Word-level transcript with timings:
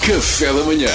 Café 0.00 0.52
da 0.52 0.62
manhã. 0.62 0.90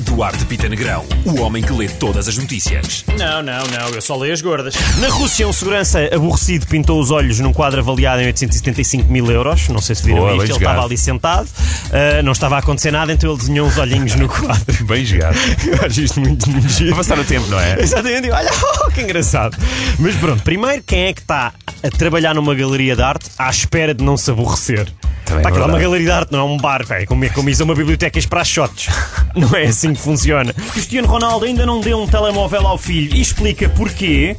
Duarte 0.00 0.44
Pita 0.44 0.68
Negrão, 0.68 1.06
o 1.24 1.40
homem 1.40 1.62
que 1.62 1.72
lê 1.72 1.88
todas 1.88 2.28
as 2.28 2.36
notícias. 2.36 3.02
Não, 3.18 3.42
não, 3.42 3.66
não, 3.66 3.88
eu 3.94 4.02
só 4.02 4.14
leio 4.14 4.34
as 4.34 4.42
gordas. 4.42 4.74
Na 4.98 5.08
Rússia, 5.08 5.48
um 5.48 5.52
segurança 5.54 6.00
aborrecido 6.12 6.66
pintou 6.66 7.00
os 7.00 7.10
olhos 7.10 7.40
num 7.40 7.52
quadro 7.52 7.80
avaliado 7.80 8.20
em 8.20 8.26
875 8.26 9.10
mil 9.10 9.30
euros. 9.30 9.68
Não 9.68 9.80
sei 9.80 9.96
se 9.96 10.02
viram 10.04 10.18
Boa, 10.18 10.32
isto. 10.32 10.42
Ele 10.42 10.52
jogado. 10.52 10.70
estava 10.70 10.86
ali 10.86 10.98
sentado, 10.98 11.48
ah, 11.90 12.22
não 12.22 12.32
estava 12.32 12.56
a 12.56 12.58
acontecer 12.58 12.90
nada, 12.90 13.10
então 13.10 13.30
ele 13.30 13.38
desenhou 13.38 13.66
uns 13.66 13.78
olhinhos 13.78 14.14
no 14.16 14.28
quadro. 14.28 14.84
Bem 14.84 15.04
jogado. 15.04 15.36
Eu 15.64 15.86
acho 15.86 16.00
isto 16.02 16.20
muito, 16.20 16.50
muito 16.50 16.68
giro. 16.68 16.90
Para 16.90 16.96
passar 16.98 17.18
o 17.18 17.24
tempo, 17.24 17.46
não 17.48 17.58
é? 17.58 17.80
Exatamente, 17.80 18.30
olha, 18.30 18.50
oh, 18.84 18.90
que 18.90 19.00
engraçado. 19.00 19.56
Mas 19.98 20.14
pronto, 20.16 20.42
primeiro, 20.42 20.82
quem 20.86 21.06
é 21.06 21.12
que 21.14 21.20
está 21.20 21.54
a 21.82 21.90
trabalhar 21.90 22.34
numa 22.34 22.54
galeria 22.54 22.94
de 22.94 23.02
arte 23.02 23.30
à 23.38 23.48
espera 23.48 23.94
de 23.94 24.04
não 24.04 24.18
se 24.18 24.30
aborrecer? 24.30 24.92
Também 25.32 25.40
é 25.40 25.42
Pá, 25.42 25.48
aquilo 25.48 25.64
é 25.64 25.68
uma 25.68 25.78
galeria 25.78 26.06
de 26.06 26.12
arte, 26.12 26.32
não 26.32 26.40
é 26.40 26.44
um 26.44 26.56
bar, 26.58 26.84
é 26.90 27.06
como, 27.06 27.24
é 27.24 27.28
como 27.30 27.48
isso 27.48 27.62
é 27.62 27.64
uma 27.64 27.74
biblioteca 27.74 28.20
para 28.28 28.44
shots. 28.44 28.88
Não 29.34 29.56
é 29.56 29.64
assim 29.64 29.94
que 29.94 30.00
funciona. 30.00 30.52
Cristiano 30.52 31.08
Ronaldo 31.08 31.46
ainda 31.46 31.64
não 31.64 31.80
deu 31.80 31.98
um 31.98 32.06
telemóvel 32.06 32.66
ao 32.66 32.76
filho 32.76 33.16
e 33.16 33.20
explica 33.22 33.66
porquê. 33.70 34.36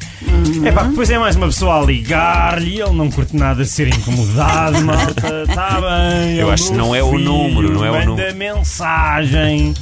É 0.64 0.72
pá, 0.72 0.84
depois 0.84 1.10
é 1.10 1.18
mais 1.18 1.36
uma 1.36 1.48
pessoa 1.48 1.82
a 1.82 1.82
ligar-lhe, 1.84 2.80
ele 2.80 2.92
não 2.92 3.10
curte 3.10 3.36
nada 3.36 3.64
de 3.64 3.70
ser 3.70 3.88
incomodado, 3.88 4.80
malta. 4.86 5.46
Está 5.50 5.82
bem. 5.82 6.36
Eu 6.38 6.52
é 6.52 6.54
acho 6.54 6.70
que 6.70 6.78
não 6.78 6.94
é 6.94 7.02
o 7.02 7.18
número, 7.18 7.74
não 7.74 7.84
é 7.84 7.90
o 7.90 7.94
manda 7.94 8.06
número. 8.06 8.36
mensagem. 8.36 9.74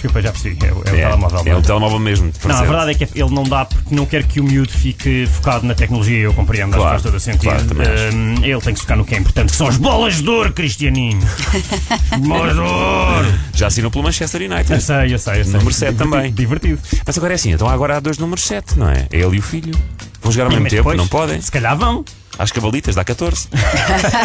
Desculpa, 0.00 0.22
já 0.22 0.32
percebi. 0.32 0.56
É, 0.64 0.72
o- 0.72 0.82
é 0.86 0.90
o 0.90 1.08
telemóvel. 1.08 1.42
É 1.44 1.56
o 1.56 1.62
telemóvel 1.62 1.98
mesmo. 1.98 2.32
Não, 2.44 2.56
a 2.56 2.62
verdade 2.62 2.90
é 2.92 2.94
que 2.94 3.04
ele 3.20 3.30
não 3.34 3.42
dá 3.44 3.64
porque 3.66 3.94
não 3.94 4.06
quer 4.06 4.24
que 4.24 4.40
o 4.40 4.44
miúdo 4.44 4.72
fique 4.72 5.26
focado 5.26 5.66
na 5.66 5.74
tecnologia. 5.74 6.18
Eu 6.20 6.32
compreendo, 6.32 6.72
Claro, 6.74 6.90
faz 6.90 7.02
todo 7.02 7.14
o 7.16 7.20
sentido. 7.20 7.74
claro. 7.74 7.90
Hum, 8.14 8.34
ele 8.42 8.60
tem 8.60 8.72
que 8.72 8.80
se 8.80 8.82
focar 8.84 8.96
no 8.96 9.04
que 9.04 9.14
é 9.14 9.18
importante, 9.18 9.50
que 9.50 9.56
são 9.56 9.66
as 9.66 9.76
bolas 9.76 10.22
de 10.22 10.28
ouro, 10.28 10.52
Cristianinho. 10.52 11.20
bolas 12.26 12.54
de 12.54 12.60
ouro. 12.60 13.34
Já 13.54 13.66
assinou 13.66 13.90
pelo 13.90 14.04
Manchester 14.04 14.42
Eu 14.42 14.50
United. 14.50 14.82
sei, 14.82 15.12
eu 15.14 15.18
sei, 15.18 15.40
eu 15.40 15.44
sei. 15.44 15.52
Número 15.52 15.72
sete 15.72 15.92
Divertido, 15.92 16.10
também. 16.10 16.32
Divertido. 16.32 16.78
Mas 17.06 17.18
agora 17.18 17.34
é 17.34 17.36
assim, 17.36 17.52
então 17.52 17.68
agora 17.68 17.96
há 17.96 18.00
dois 18.00 18.18
números 18.18 18.44
7, 18.44 18.78
não 18.78 18.88
é? 18.88 19.06
É 19.12 19.18
ele 19.20 19.36
e 19.36 19.38
o 19.38 19.42
filho. 19.42 19.74
Vão 20.22 20.32
jogar 20.32 20.44
ao 20.46 20.50
mesmo 20.50 20.64
tempo, 20.64 20.76
depois, 20.76 20.96
não 20.98 21.08
podem. 21.08 21.40
Se 21.40 21.50
calhar 21.50 21.76
vão. 21.76 22.04
Às 22.40 22.50
cavalitas 22.50 22.94
dá 22.94 23.04
14. 23.04 23.48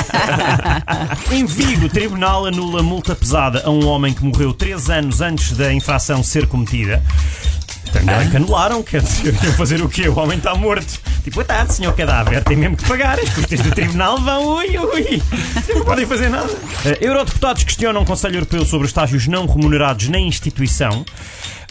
Em 1.29 1.45
Vigo, 1.45 1.87
o 1.87 1.89
tribunal 1.89 2.45
anula 2.45 2.81
multa 2.81 3.13
pesada 3.13 3.63
a 3.65 3.69
um 3.69 3.85
homem 3.85 4.13
que 4.13 4.23
morreu 4.23 4.53
3 4.53 4.89
anos 4.89 5.19
antes 5.19 5.51
da 5.51 5.73
infração 5.73 6.23
ser 6.23 6.47
cometida. 6.47 7.03
Também 7.99 8.29
que 8.29 8.37
anularam, 8.37 8.83
quer 8.83 9.01
dizer, 9.01 9.33
iam 9.43 9.53
fazer 9.53 9.81
o 9.81 9.89
quê? 9.89 10.07
O 10.09 10.17
homem 10.19 10.37
está 10.37 10.53
morto. 10.55 10.99
Tipo, 11.23 11.35
boa 11.35 11.45
tarde, 11.45 11.73
senhor 11.73 11.93
cadáver, 11.93 12.43
tem 12.43 12.57
mesmo 12.57 12.77
que 12.77 12.85
pagar. 12.85 13.19
As 13.19 13.29
custas 13.29 13.59
do 13.61 13.71
tribunal 13.71 14.19
vão, 14.19 14.57
ui, 14.57 14.77
ui. 14.77 15.21
Não 15.73 15.83
podem 15.83 16.05
fazer 16.05 16.29
nada. 16.29 16.53
Eh, 16.85 16.97
eurodeputados 17.01 17.63
questionam 17.63 18.01
o 18.01 18.05
Conselho 18.05 18.35
Europeu 18.35 18.63
sobre 18.65 18.85
os 18.85 18.89
estágios 18.91 19.27
não 19.27 19.45
remunerados 19.47 20.07
na 20.09 20.19
instituição. 20.19 21.03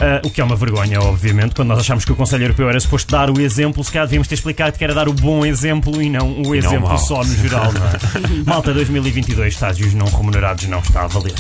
Eh, 0.00 0.22
o 0.24 0.30
que 0.30 0.40
é 0.40 0.44
uma 0.44 0.56
vergonha, 0.56 1.00
obviamente, 1.00 1.54
quando 1.54 1.68
nós 1.68 1.78
achamos 1.78 2.04
que 2.04 2.10
o 2.10 2.16
Conselho 2.16 2.44
Europeu 2.44 2.68
era 2.68 2.80
suposto 2.80 3.12
dar 3.12 3.30
o 3.30 3.40
exemplo, 3.40 3.82
se 3.84 3.92
calhar 3.92 4.06
devíamos 4.06 4.26
ter 4.26 4.34
explicado 4.34 4.76
que 4.76 4.82
era 4.82 4.92
dar 4.94 5.08
o 5.08 5.12
bom 5.12 5.46
exemplo 5.46 6.02
e 6.02 6.10
não 6.10 6.42
o 6.42 6.54
exemplo 6.54 6.88
mau. 6.88 6.98
só 6.98 7.22
no 7.22 7.34
geral, 7.36 7.72
não 7.72 7.86
é? 7.86 8.42
Malta 8.44 8.72
2022, 8.72 9.54
estágios 9.54 9.94
não 9.94 10.06
remunerados 10.06 10.66
não 10.66 10.80
está 10.80 11.02
a 11.02 11.06
valer. 11.06 11.34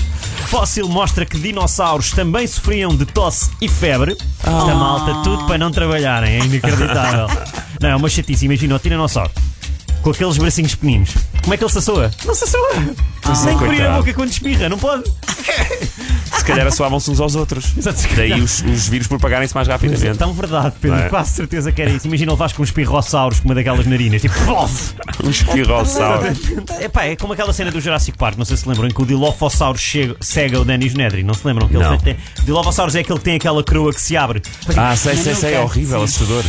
Fóssil 0.46 0.88
mostra 0.88 1.26
que 1.26 1.38
dinossauros 1.38 2.12
também 2.12 2.46
sofriam 2.46 2.94
de 2.94 3.04
tosse 3.06 3.50
e 3.60 3.68
febre. 3.68 4.16
Esta 4.74 4.84
malta, 4.84 5.14
tudo 5.22 5.46
para 5.46 5.56
não 5.56 5.70
trabalharem, 5.70 6.34
é 6.34 6.44
inacreditável. 6.44 7.28
não, 7.80 7.88
é 7.90 7.94
uma 7.94 8.08
chatice. 8.08 8.46
Imagina 8.46 8.74
o 8.74 8.78
tiranossauro 8.80 9.30
com 10.02 10.10
aqueles 10.10 10.36
bracinhos 10.36 10.74
pequeninos. 10.74 11.14
Como 11.44 11.54
é 11.54 11.56
que 11.56 11.64
ele 11.64 11.70
se 11.72 11.78
assoa? 11.78 12.10
Não 12.24 12.34
se 12.34 12.44
assoa. 12.44 12.70
Nem 13.44 13.58
que 13.58 13.64
abrir 13.64 13.82
a 13.86 13.92
boca 13.98 14.12
quando 14.14 14.30
espirra, 14.30 14.68
não 14.68 14.78
pode. 14.78 15.04
Se 16.34 16.44
calhar 16.44 16.66
assoavam-se 16.66 17.10
uns 17.10 17.20
aos 17.20 17.34
outros. 17.36 17.72
Exato, 17.76 17.98
se 18.00 18.08
Daí 18.08 18.32
os, 18.40 18.60
os 18.62 18.88
vírus 18.88 19.06
propagarem-se 19.06 19.54
mais 19.54 19.68
Mas 19.68 19.80
é 19.82 19.86
rapidamente. 19.86 20.18
tão 20.18 20.32
verdade, 20.34 20.74
Pedro. 20.80 20.98
Não 20.98 21.04
é? 21.04 21.08
Quase 21.08 21.30
certeza 21.30 21.70
que 21.72 21.80
era 21.80 21.90
isso. 21.90 22.06
Imagina 22.06 22.32
levares 22.32 22.52
com 22.54 22.62
uns 22.62 22.70
pirrossauros 22.70 23.40
com 23.40 23.48
uma 23.48 23.54
daquelas 23.54 23.86
narinas, 23.86 24.20
tipo, 24.20 24.34
plof! 24.44 24.94
Um 25.22 25.30
espirrossauro. 25.30 26.26
Epá, 26.80 27.04
é 27.04 27.16
como 27.16 27.32
aquela 27.32 27.52
cena 27.52 27.70
do 27.70 27.80
Jurassic 27.80 28.18
Park, 28.18 28.36
não 28.36 28.44
sei 28.44 28.56
se 28.56 28.68
lembram, 28.68 28.88
em 28.88 28.90
que 28.90 29.00
o 29.00 29.06
Dilophosaurus 29.06 29.80
chega, 29.80 30.16
cega 30.20 30.60
o 30.60 30.64
Dennis 30.64 30.92
Nedry, 30.94 31.22
não 31.22 31.34
se 31.34 31.46
lembram? 31.46 31.68
Que 31.68 31.76
ele 31.76 31.84
Não. 31.84 31.98
tem, 31.98 32.16
Dilophosaurus 32.44 32.94
é 32.96 33.00
aquele 33.00 33.18
que 33.18 33.24
tem 33.24 33.36
aquela 33.36 33.62
coroa 33.62 33.92
que 33.92 34.00
se 34.00 34.16
abre. 34.16 34.42
Ah, 34.76 34.94
sei, 34.96 35.16
sei, 35.16 35.34
sei. 35.34 35.54
É 35.54 35.60
horrível, 35.60 36.02
assustador. 36.02 36.42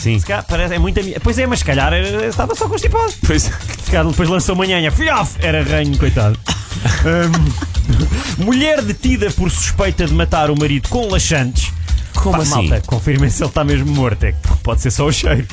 Sim. 0.00 0.18
Se 0.18 0.26
calhar, 0.26 0.44
parece, 0.48 0.74
é 0.74 0.78
muito 0.78 0.98
ami- 1.00 1.14
Pois 1.22 1.38
é, 1.38 1.46
mas 1.46 1.58
se 1.58 1.64
calhar 1.64 1.92
eh, 1.92 2.26
estava 2.28 2.54
só 2.54 2.68
constipado. 2.68 3.12
Pois. 3.26 3.42
Se 3.42 3.90
calhar 3.90 4.06
depois 4.06 4.28
lançou 4.28 4.56
manhã, 4.56 4.90
filhof, 4.90 5.36
era 5.40 5.62
ranho, 5.62 5.96
coitado. 5.98 6.38
Hum, 7.04 8.44
mulher 8.44 8.80
detida 8.82 9.30
por 9.32 9.50
suspeita 9.50 10.06
de 10.06 10.14
matar 10.14 10.50
o 10.50 10.58
marido 10.58 10.88
com 10.88 11.08
laxantes. 11.08 11.70
Como 12.14 12.36
Pá, 12.36 12.42
assim? 12.42 12.68
Malta, 12.70 12.82
confirmem 12.86 13.28
se 13.28 13.42
ele 13.42 13.50
está 13.50 13.62
mesmo 13.64 13.92
morto. 13.92 14.24
É 14.24 14.32
que 14.32 14.38
pode 14.62 14.80
ser 14.80 14.90
só 14.90 15.04
o 15.06 15.12
cheiro. 15.12 15.46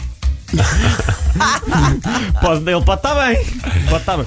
pode, 2.41 2.69
ele 2.69 2.81
pode 2.83 2.99
estar 2.99 3.15
bem. 3.15 3.45
Pode 3.89 4.01
estar 4.01 4.17
bem. 4.17 4.25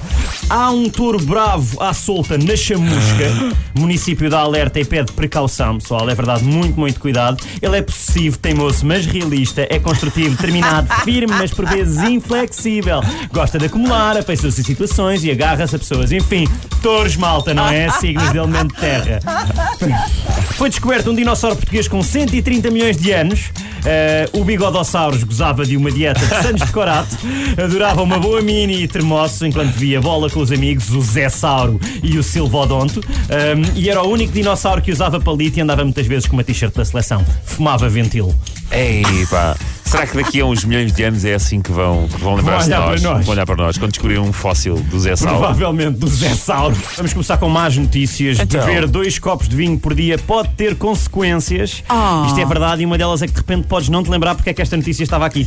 Há 0.49 0.71
um 0.71 0.89
touro 0.89 1.19
bravo 1.23 1.81
à 1.81 1.93
solta 1.93 2.37
na 2.37 2.55
chamusca. 2.55 3.55
Município 3.77 4.29
dá 4.29 4.39
alerta 4.39 4.79
e 4.79 4.85
pede 4.85 5.11
precaução, 5.13 5.77
pessoal. 5.77 6.09
É 6.09 6.15
verdade, 6.15 6.43
muito, 6.43 6.79
muito 6.79 6.99
cuidado. 6.99 7.41
Ele 7.61 7.77
é 7.77 7.81
possessivo, 7.81 8.37
teimoso, 8.37 8.85
mas 8.85 9.05
realista. 9.05 9.65
É 9.69 9.79
construtivo, 9.79 10.35
determinado, 10.35 10.87
firme, 11.03 11.33
mas 11.33 11.51
por 11.51 11.65
vezes 11.65 12.01
inflexível. 12.03 13.01
Gosta 13.31 13.57
de 13.57 13.65
acumular, 13.65 14.17
em 14.17 14.51
situações 14.63 15.23
e 15.23 15.31
agarra-se 15.31 15.75
a 15.75 15.79
pessoas. 15.79 16.11
Enfim, 16.11 16.47
touros, 16.81 17.15
malta, 17.15 17.53
não 17.53 17.67
é? 17.67 17.89
Signos 17.91 18.31
de 18.31 18.37
elemento 18.37 18.75
terra. 18.75 19.19
Foi 20.57 20.69
descoberto 20.69 21.11
um 21.11 21.15
dinossauro 21.15 21.55
português 21.55 21.87
com 21.87 22.01
130 22.01 22.69
milhões 22.69 22.97
de 22.97 23.11
anos. 23.11 23.51
Eh, 23.85 24.29
o 24.33 24.43
Bigodossauros 24.43 25.23
gozava 25.23 25.65
de 25.65 25.75
uma 25.75 25.91
dieta 25.91 26.19
de 26.19 26.41
sandes 26.43 26.65
de 26.65 26.71
corato, 26.71 27.15
adorava 27.61 28.01
uma 28.01 28.19
boa 28.19 28.41
mini 28.41 28.83
e 28.83 28.87
termoço 28.87 29.45
enquanto 29.45 29.71
via 29.71 29.99
bola 29.99 30.29
com 30.29 30.39
os 30.39 30.51
amigos, 30.51 30.91
o 30.91 31.01
Zé 31.01 31.29
Sauro 31.29 31.79
e 32.03 32.17
o 32.17 32.23
Silvodonto. 32.23 32.99
Um, 32.99 33.77
e 33.77 33.89
era 33.89 34.01
o 34.01 34.09
único 34.09 34.31
dinossauro 34.31 34.81
que 34.81 34.91
usava 34.91 35.19
palito 35.19 35.57
e 35.57 35.61
andava 35.61 35.83
muitas 35.83 36.05
vezes 36.05 36.27
com 36.27 36.35
uma 36.35 36.43
t-shirt 36.43 36.73
da 36.73 36.85
seleção. 36.85 37.25
Fumava 37.45 37.89
ventilo. 37.89 38.35
Ei, 38.71 39.03
pá. 39.29 39.55
Será 39.91 40.07
que 40.07 40.15
daqui 40.15 40.39
a 40.39 40.45
uns 40.45 40.63
milhões 40.63 40.93
de 40.93 41.03
anos 41.03 41.25
é 41.25 41.33
assim 41.33 41.61
que 41.61 41.69
vão, 41.71 42.07
vão 42.07 42.35
lembrar-se 42.35 42.69
de 42.69 42.75
nós? 42.75 43.01
nós. 43.03 43.25
Vão 43.25 43.33
olhar 43.33 43.45
para 43.45 43.57
nós 43.57 43.77
quando 43.77 43.91
descobrirem 43.91 44.23
um 44.23 44.31
fóssil 44.31 44.75
do 44.75 44.97
Zé 44.99 45.17
Sauro. 45.17 45.37
Provavelmente 45.39 45.97
do 45.97 46.07
Zé 46.07 46.29
Sauro. 46.29 46.75
Vamos 46.95 47.11
começar 47.11 47.37
com 47.37 47.49
más 47.49 47.75
notícias. 47.75 48.39
Então. 48.39 48.65
Beber 48.65 48.87
dois 48.87 49.19
copos 49.19 49.49
de 49.49 49.55
vinho 49.55 49.77
por 49.77 49.93
dia 49.93 50.17
pode 50.17 50.47
ter 50.55 50.75
consequências. 50.75 51.83
Isto 52.27 52.39
é 52.39 52.45
verdade 52.45 52.83
e 52.83 52.85
uma 52.85 52.97
delas 52.97 53.21
é 53.21 53.27
que 53.27 53.33
de 53.33 53.39
repente 53.39 53.67
podes 53.67 53.89
não 53.89 54.01
te 54.01 54.09
lembrar 54.09 54.35
porque 54.35 54.49
é 54.49 54.53
que 54.53 54.61
esta 54.61 54.77
notícia 54.77 55.03
estava 55.03 55.25
aqui. 55.25 55.45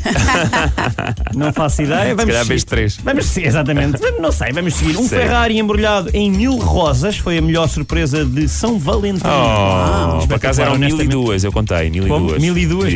não 1.35 1.51
faço 1.53 1.81
ideia. 1.83 2.15
Vamos 2.15 2.25
calhar 2.27 2.43
seguir. 2.43 2.49
vês 2.49 2.65
três. 2.65 2.97
Vamos 3.03 3.25
seguir, 3.27 3.47
exatamente. 3.47 3.99
Vamos- 3.99 4.21
Não 4.21 4.31
sei, 4.33 4.53
vamos 4.53 4.75
seguir. 4.75 4.97
Um. 4.99 5.09
Ferrari 5.09 5.59
embrulhado 5.59 6.11
em 6.13 6.31
mil 6.31 6.57
rosas 6.59 7.17
foi 7.17 7.39
a 7.39 7.43
melhor 7.43 7.67
surpresa 7.69 8.25
de 8.25 8.47
São 8.49 8.79
Valentim. 8.79 9.23
Oh, 9.25 10.27
por 10.27 10.35
acaso 10.37 10.61
eram 10.61 10.77
mil 10.79 11.01
e 11.01 11.09
duas, 11.09 11.45
eu 11.45 11.53
contei. 11.53 11.89
Mil 11.91 12.05
e 12.05 12.09
duas. 12.09 12.43
Mil 12.43 12.59
e 12.59 12.67
duas? 12.67 12.93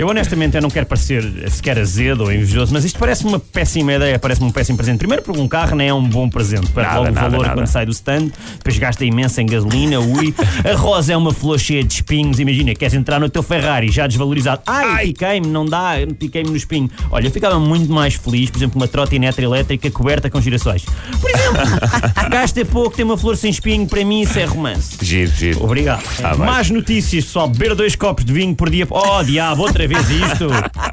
Eu 0.00 0.08
honestamente 0.08 0.56
eu 0.56 0.62
não 0.62 0.70
quero 0.70 0.86
parecer 0.86 1.22
sequer 1.50 1.78
azedo 1.78 2.22
ou 2.22 2.32
invejoso, 2.32 2.72
mas 2.72 2.86
isto 2.86 2.98
parece 2.98 3.22
uma 3.22 3.38
péssima 3.38 3.92
ideia, 3.92 4.18
parece-me 4.18 4.48
um 4.48 4.50
péssimo 4.50 4.78
presente. 4.78 4.96
Primeiro 4.96 5.22
porque 5.22 5.38
um 5.38 5.46
carro 5.46 5.76
nem 5.76 5.88
é 5.88 5.92
um 5.92 6.02
bom 6.02 6.26
presente, 6.26 6.68
para 6.68 6.84
Nada, 6.84 6.98
logo 7.00 7.10
o 7.10 7.14
valor 7.14 7.42
nada. 7.42 7.52
quando 7.52 7.66
sai 7.66 7.84
do 7.84 7.92
stand, 7.92 8.30
depois 8.56 8.78
gasta 8.78 9.04
imenso 9.04 9.38
em 9.42 9.44
gasolina, 9.44 10.00
ui. 10.00 10.34
A 10.64 10.74
rosa 10.74 11.12
é 11.12 11.16
uma 11.18 11.34
flor 11.34 11.60
cheia 11.60 11.84
de 11.84 11.92
espinhos, 11.92 12.40
imagina, 12.40 12.74
queres 12.74 12.94
entrar 12.94 13.20
no 13.20 13.28
teu 13.28 13.42
Ferrari 13.42 13.90
já 13.90 14.06
desvalorizado. 14.06 14.62
Ai, 14.66 15.08
piquei-me, 15.08 15.46
não 15.48 15.66
dá, 15.66 15.96
piquei-me 16.18 16.48
no 16.48 16.56
espinho. 16.56 16.90
Olha, 17.10 17.26
eu 17.26 17.30
ficava 17.30 17.60
muito 17.60 17.92
mais 17.92 18.14
feliz, 18.14 18.48
por 18.48 18.56
exemplo, 18.56 18.80
uma 18.80 18.88
trotinete 18.88 19.42
elétrica 19.42 19.90
coberta 19.90 20.30
com 20.30 20.40
girassóis. 20.40 20.82
Por 21.20 21.28
exemplo, 21.30 21.60
gasta 22.32 22.64
pouco, 22.64 22.96
tem 22.96 23.04
uma 23.04 23.18
flor 23.18 23.36
sem 23.36 23.50
espinho, 23.50 23.86
para 23.86 24.02
mim 24.02 24.22
isso 24.22 24.38
é 24.38 24.46
romance. 24.46 24.96
Giro, 25.02 25.30
giro. 25.30 25.62
Obrigado. 25.62 26.02
Bem. 26.38 26.38
Más 26.38 26.70
notícias, 26.70 27.26
pessoal. 27.26 27.50
Beber 27.50 27.74
dois 27.74 27.94
copos 27.94 28.24
de 28.24 28.32
vinho 28.32 28.54
por 28.54 28.70
dia. 28.70 28.86
Oh, 28.88 29.22
diabo, 29.22 29.60
outra 29.60 29.86
vez 29.86 29.89
isto. 29.98 30.48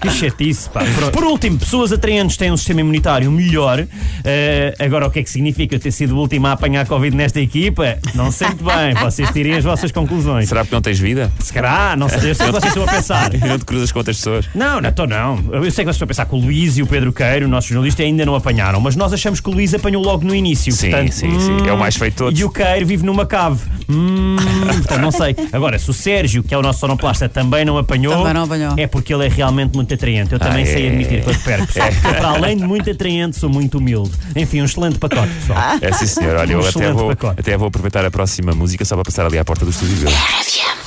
Que 0.00 0.10
chatice, 0.10 0.68
pá. 0.70 0.82
Por 1.12 1.24
último, 1.24 1.58
pessoas 1.58 1.92
atraentes 1.92 2.36
têm 2.36 2.52
um 2.52 2.56
sistema 2.56 2.80
imunitário 2.80 3.30
melhor. 3.30 3.86
Eh, 4.24 4.74
agora, 4.78 5.06
o 5.06 5.10
que 5.10 5.20
é 5.20 5.22
que 5.22 5.30
significa 5.30 5.74
eu 5.74 5.80
ter 5.80 5.90
sido 5.90 6.14
o 6.16 6.18
último 6.18 6.46
a 6.46 6.52
apanhar 6.52 6.86
Covid 6.86 7.16
nesta 7.16 7.40
equipa? 7.40 7.98
Não 8.14 8.30
sei 8.30 8.48
muito 8.48 8.64
bem. 8.64 8.94
Vocês 9.02 9.30
tirem 9.30 9.54
as 9.54 9.64
vossas 9.64 9.90
conclusões. 9.92 10.48
Será 10.48 10.62
porque 10.62 10.74
não 10.74 10.82
tens 10.82 10.98
vida? 10.98 11.32
Se 11.40 11.52
calhar, 11.52 11.96
não 11.98 12.08
sei. 12.08 12.30
Eu 12.30 12.34
sei 12.34 12.46
que 12.46 12.52
vocês 12.52 12.64
estão 12.76 12.84
a 12.84 12.86
pensar. 12.86 13.30
Não 13.46 13.58
te 13.58 13.64
cruzas 13.64 13.92
com 13.92 13.98
outras 14.00 14.16
pessoas? 14.16 14.48
Não, 14.54 14.80
não 14.80 14.88
estou 14.90 15.06
não. 15.06 15.36
Eu 15.52 15.62
sei 15.70 15.84
que 15.84 15.92
vocês 15.92 15.96
estão 15.96 16.04
a 16.04 16.08
pensar 16.08 16.26
que 16.26 16.34
o 16.34 16.38
Luís 16.38 16.76
e 16.78 16.82
o 16.82 16.86
Pedro 16.86 17.12
Queiro, 17.12 17.46
o 17.46 17.48
nosso 17.48 17.68
jornalista, 17.68 18.02
ainda 18.02 18.24
não 18.26 18.34
apanharam, 18.34 18.80
mas 18.80 18.96
nós 18.96 19.12
achamos 19.12 19.40
que 19.40 19.48
o 19.48 19.52
Luís 19.52 19.72
apanhou 19.74 20.02
logo 20.02 20.24
no 20.24 20.34
início. 20.34 20.72
Sim, 20.72 20.90
portanto, 20.90 21.12
sim, 21.12 21.40
sim. 21.40 21.66
É 21.66 21.72
o 21.72 21.78
mais 21.78 21.96
feito 21.96 22.12
de 22.12 22.18
todos. 22.18 22.40
E 22.40 22.44
o 22.44 22.50
Queiro 22.50 22.86
vive 22.86 23.04
numa 23.04 23.24
cave. 23.26 23.60
Hum, 23.88 24.36
portanto, 24.78 25.00
não 25.00 25.10
sei. 25.12 25.36
Agora, 25.52 25.78
se 25.78 25.88
o 25.90 25.92
Sérgio, 25.92 26.42
que 26.42 26.52
é 26.54 26.58
o 26.58 26.62
nosso 26.62 26.80
sonoplasta, 26.80 27.28
também 27.28 27.64
não 27.64 27.78
apanhou, 27.78 28.16
Também 28.16 28.34
não 28.34 28.44
apanhou. 28.44 28.74
é 28.76 28.86
porque 28.86 29.14
ele 29.14 29.26
é 29.26 29.28
realmente 29.28 29.74
muito 29.74 29.88
atraente. 29.96 30.32
Eu 30.32 30.38
também 30.38 30.62
Ah, 30.62 30.66
sei 30.66 30.86
é. 30.86 30.88
admitir 30.90 31.22
quando 31.24 31.42
perco. 31.42 31.66
pessoal. 31.66 31.88
Eu, 32.04 32.14
para 32.14 32.28
além 32.28 32.56
de 32.56 32.62
muito 32.64 32.90
atraente, 32.90 33.36
sou 33.36 33.50
muito 33.50 33.78
humilde. 33.78 34.12
Enfim, 34.36 34.62
um 34.62 34.64
excelente 34.64 34.98
pacote, 34.98 35.28
pessoal. 35.40 35.58
É 35.80 35.92
sim, 35.92 36.06
senhor. 36.06 36.36
Olha, 36.36 36.52
eu 36.52 36.58
Um 36.58 36.60
até 36.60 36.68
excelente 36.70 36.92
vou, 36.96 37.08
pacote. 37.08 37.40
até 37.40 37.56
vou 37.56 37.68
aproveitar 37.68 38.04
a 38.04 38.10
próxima 38.10 38.52
música 38.52 38.84
só 38.84 38.94
para 38.94 39.04
passar 39.04 39.26
ali 39.26 39.38
à 39.38 39.44
porta 39.44 39.64
do 39.64 39.70
estúdio 39.70 39.96
dele. 39.96 40.14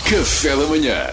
Café 0.09 0.55
da 0.55 0.65
manhã. 0.65 1.07